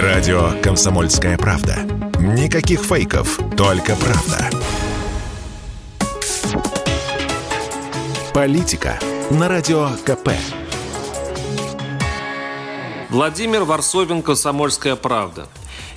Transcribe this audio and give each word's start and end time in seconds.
Радио 0.00 0.52
«Комсомольская 0.62 1.36
правда». 1.36 1.76
Никаких 2.18 2.80
фейков, 2.80 3.38
только 3.58 3.94
правда. 3.94 4.48
Политика 8.32 8.98
на 9.30 9.50
Радио 9.50 9.90
КП. 10.06 10.30
Владимир 13.10 13.64
Варсобин, 13.64 14.22
«Комсомольская 14.22 14.96
правда». 14.96 15.46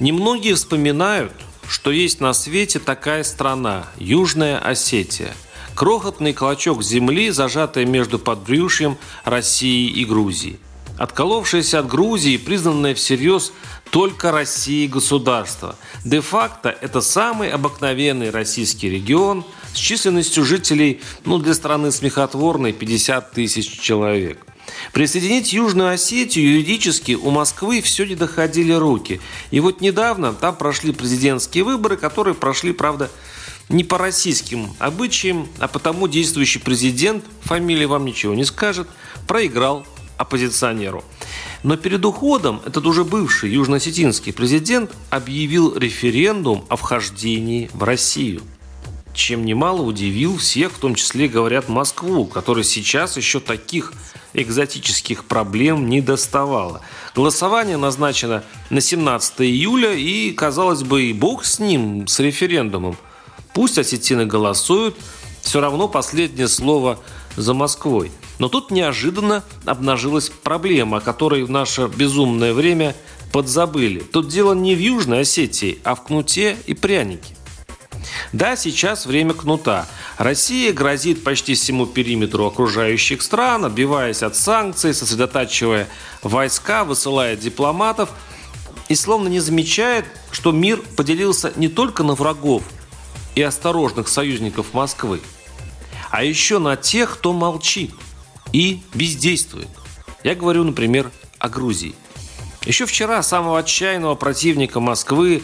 Немногие 0.00 0.54
вспоминают, 0.54 1.34
что 1.68 1.90
есть 1.90 2.18
на 2.22 2.32
свете 2.32 2.78
такая 2.78 3.22
страна– 3.24 3.84
Южная 3.98 4.58
Осетия. 4.58 5.34
Крохотный 5.74 6.32
клочок 6.32 6.82
земли, 6.82 7.28
зажатый 7.28 7.84
между 7.84 8.18
подбрюшьем 8.18 8.96
России 9.26 9.90
и 9.90 10.06
Грузии. 10.06 10.58
Отколовшаяся 11.02 11.80
от 11.80 11.88
Грузии, 11.88 12.36
признанная 12.36 12.94
всерьез 12.94 13.52
только 13.90 14.30
Россией 14.30 14.86
государство. 14.86 15.74
Де-факто 16.04 16.68
это 16.80 17.00
самый 17.00 17.50
обыкновенный 17.50 18.30
российский 18.30 18.88
регион 18.88 19.44
с 19.74 19.78
численностью 19.78 20.44
жителей, 20.44 21.00
ну, 21.24 21.38
для 21.38 21.54
страны 21.54 21.90
смехотворной, 21.90 22.72
50 22.72 23.32
тысяч 23.32 23.80
человек. 23.80 24.46
Присоединить 24.92 25.52
Южную 25.52 25.90
Осетию 25.90 26.52
юридически 26.52 27.14
у 27.14 27.30
Москвы 27.30 27.82
все 27.82 28.06
не 28.06 28.14
доходили 28.14 28.72
руки. 28.72 29.20
И 29.50 29.58
вот 29.58 29.80
недавно 29.80 30.32
там 30.32 30.54
прошли 30.54 30.92
президентские 30.92 31.64
выборы, 31.64 31.96
которые 31.96 32.36
прошли, 32.36 32.70
правда, 32.70 33.10
не 33.68 33.82
по 33.82 33.98
российским 33.98 34.72
обычаям, 34.78 35.48
а 35.58 35.66
потому 35.66 36.06
действующий 36.06 36.60
президент, 36.60 37.24
фамилия 37.40 37.88
вам 37.88 38.04
ничего 38.04 38.34
не 38.34 38.44
скажет, 38.44 38.86
проиграл 39.26 39.84
оппозиционеру. 40.22 41.04
Но 41.62 41.76
перед 41.76 42.04
уходом 42.04 42.60
этот 42.64 42.86
уже 42.86 43.04
бывший 43.04 43.50
южно-осетинский 43.50 44.32
президент 44.32 44.90
объявил 45.10 45.76
референдум 45.76 46.64
о 46.68 46.76
вхождении 46.76 47.70
в 47.74 47.82
Россию 47.82 48.42
чем 49.14 49.44
немало 49.44 49.82
удивил 49.82 50.36
всех, 50.38 50.72
в 50.72 50.78
том 50.78 50.94
числе, 50.94 51.28
говорят, 51.28 51.68
Москву, 51.68 52.24
которая 52.24 52.64
сейчас 52.64 53.16
еще 53.16 53.40
таких 53.40 53.92
экзотических 54.32 55.24
проблем 55.24 55.88
не 55.88 56.00
доставала. 56.00 56.80
Голосование 57.14 57.76
назначено 57.76 58.42
на 58.70 58.80
17 58.80 59.42
июля, 59.42 59.92
и, 59.92 60.30
казалось 60.32 60.82
бы, 60.82 61.04
и 61.04 61.12
бог 61.12 61.44
с 61.44 61.58
ним, 61.58 62.06
с 62.06 62.18
референдумом. 62.20 62.96
Пусть 63.52 63.78
осетины 63.78 64.24
голосуют, 64.24 64.96
все 65.42 65.60
равно 65.60 65.88
последнее 65.88 66.48
слово 66.48 66.98
за 67.36 67.52
Москвой. 67.52 68.10
Но 68.42 68.48
тут 68.48 68.72
неожиданно 68.72 69.44
обнажилась 69.66 70.28
проблема, 70.28 70.96
о 70.96 71.00
которой 71.00 71.44
в 71.44 71.50
наше 71.50 71.86
безумное 71.86 72.52
время 72.52 72.96
подзабыли. 73.30 74.00
Тут 74.00 74.26
дело 74.26 74.52
не 74.52 74.74
в 74.74 74.80
Южной 74.80 75.20
Осетии, 75.20 75.78
а 75.84 75.94
в 75.94 76.02
кнуте 76.02 76.56
и 76.66 76.74
прянике. 76.74 77.36
Да, 78.32 78.56
сейчас 78.56 79.06
время 79.06 79.32
кнута. 79.32 79.86
Россия 80.18 80.72
грозит 80.72 81.22
почти 81.22 81.54
всему 81.54 81.86
периметру 81.86 82.44
окружающих 82.44 83.22
стран, 83.22 83.64
отбиваясь 83.64 84.24
от 84.24 84.34
санкций, 84.34 84.92
сосредотачивая 84.92 85.86
войска, 86.24 86.82
высылая 86.82 87.36
дипломатов 87.36 88.10
и 88.88 88.96
словно 88.96 89.28
не 89.28 89.38
замечает, 89.38 90.04
что 90.32 90.50
мир 90.50 90.82
поделился 90.96 91.52
не 91.54 91.68
только 91.68 92.02
на 92.02 92.16
врагов 92.16 92.64
и 93.36 93.42
осторожных 93.42 94.08
союзников 94.08 94.74
Москвы, 94.74 95.20
а 96.10 96.24
еще 96.24 96.58
на 96.58 96.74
тех, 96.74 97.18
кто 97.18 97.32
молчит 97.32 97.92
и 98.52 98.82
бездействует. 98.94 99.68
Я 100.24 100.34
говорю, 100.34 100.64
например, 100.64 101.10
о 101.38 101.48
Грузии. 101.48 101.94
Еще 102.64 102.86
вчера 102.86 103.22
самого 103.22 103.58
отчаянного 103.58 104.14
противника 104.14 104.78
Москвы 104.78 105.42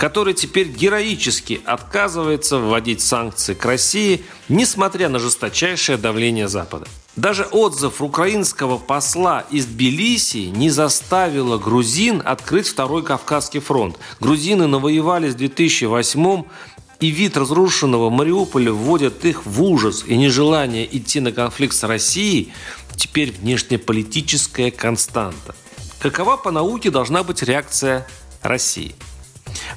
который 0.00 0.32
теперь 0.32 0.68
героически 0.68 1.60
отказывается 1.66 2.56
вводить 2.58 3.02
санкции 3.02 3.52
к 3.52 3.62
России, 3.66 4.24
несмотря 4.48 5.10
на 5.10 5.18
жесточайшее 5.18 5.98
давление 5.98 6.48
Запада. 6.48 6.86
Даже 7.16 7.44
отзыв 7.44 8.00
украинского 8.00 8.78
посла 8.78 9.44
из 9.50 9.66
Тбилиси 9.66 10.46
не 10.56 10.70
заставило 10.70 11.58
грузин 11.58 12.22
открыть 12.24 12.68
второй 12.68 13.02
Кавказский 13.02 13.60
фронт. 13.60 13.98
Грузины 14.20 14.66
навоевали 14.66 15.28
с 15.28 15.34
2008 15.34 16.44
и 17.00 17.08
вид 17.08 17.36
разрушенного 17.36 18.10
Мариуполя 18.10 18.72
вводит 18.72 19.24
их 19.24 19.46
в 19.46 19.62
ужас 19.62 20.04
и 20.06 20.16
нежелание 20.16 20.86
идти 20.96 21.20
на 21.20 21.32
конфликт 21.32 21.74
с 21.74 21.82
Россией 21.82 22.52
теперь 22.94 23.32
внешнеполитическая 23.32 24.70
константа. 24.70 25.54
Какова 25.98 26.36
по 26.36 26.50
науке 26.50 26.90
должна 26.90 27.22
быть 27.22 27.42
реакция 27.42 28.06
России? 28.42 28.94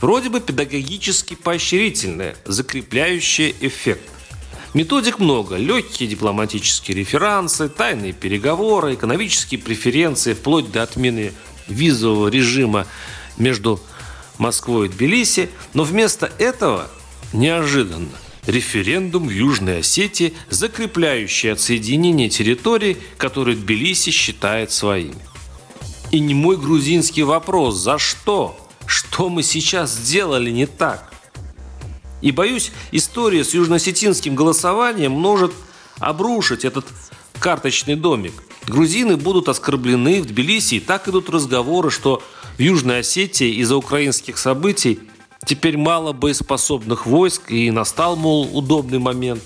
Вроде 0.00 0.28
бы 0.28 0.40
педагогически 0.40 1.34
поощрительная, 1.34 2.36
закрепляющая 2.44 3.54
эффект. 3.60 4.08
Методик 4.74 5.18
много. 5.18 5.56
Легкие 5.56 6.08
дипломатические 6.08 6.96
реферансы, 6.96 7.68
тайные 7.68 8.12
переговоры, 8.12 8.94
экономические 8.94 9.60
преференции, 9.60 10.34
вплоть 10.34 10.72
до 10.72 10.82
отмены 10.82 11.32
визового 11.68 12.28
режима 12.28 12.86
между 13.36 13.80
Москвой 14.38 14.86
и 14.86 14.88
Тбилиси. 14.88 15.50
Но 15.74 15.84
вместо 15.84 16.32
этого 16.38 16.90
неожиданно 17.32 18.10
референдум 18.46 19.28
в 19.28 19.30
Южной 19.30 19.80
Осетии, 19.80 20.34
закрепляющий 20.50 21.52
отсоединение 21.52 22.28
территорий, 22.28 22.96
которые 23.16 23.56
Тбилиси 23.56 24.10
считает 24.10 24.72
своими. 24.72 25.20
И 26.10 26.20
не 26.20 26.34
мой 26.34 26.56
грузинский 26.56 27.22
вопрос 27.22 27.76
«За 27.76 27.98
что?» 27.98 28.58
что 28.86 29.28
мы 29.28 29.42
сейчас 29.42 29.94
сделали 29.94 30.50
не 30.50 30.66
так. 30.66 31.12
И 32.20 32.30
боюсь, 32.30 32.70
история 32.92 33.44
с 33.44 33.54
южно-осетинским 33.54 34.34
голосованием 34.34 35.12
может 35.12 35.52
обрушить 35.98 36.64
этот 36.64 36.84
карточный 37.38 37.96
домик. 37.96 38.34
Грузины 38.66 39.16
будут 39.16 39.48
оскорблены 39.48 40.22
в 40.22 40.26
Тбилиси, 40.26 40.76
и 40.76 40.80
так 40.80 41.08
идут 41.08 41.30
разговоры, 41.30 41.90
что 41.90 42.22
в 42.58 42.60
Южной 42.60 43.00
Осетии 43.00 43.54
из-за 43.56 43.76
украинских 43.76 44.38
событий 44.38 45.00
теперь 45.44 45.76
мало 45.76 46.12
боеспособных 46.12 47.06
войск, 47.06 47.50
и 47.50 47.70
настал, 47.70 48.16
мол, 48.16 48.48
удобный 48.56 48.98
момент. 48.98 49.42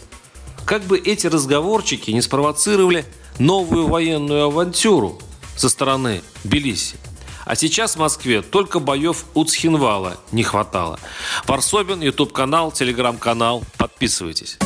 Как 0.65 0.83
бы 0.83 0.99
эти 0.99 1.27
разговорчики 1.27 2.11
не 2.11 2.23
спровоцировали 2.23 3.05
новую 3.39 3.87
военную 3.87 4.45
авантюру 4.45 5.19
со 5.57 5.69
стороны 5.69 6.23
Тбилиси. 6.45 6.97
А 7.45 7.55
сейчас 7.55 7.95
в 7.95 8.01
Москве 8.01 8.43
только 8.43 8.81
боев 8.81 9.25
у 9.35 9.45
Цхинвала 9.45 10.17
не 10.33 10.43
хватало. 10.43 10.99
Варсобин, 11.47 12.01
YouTube-канал, 12.01 12.73
телеграм-канал. 12.73 13.63
Подписывайтесь. 13.79 14.59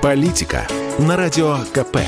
Политика 0.00 0.68
на 0.98 1.16
Радио 1.16 1.58
КП. 1.72 1.98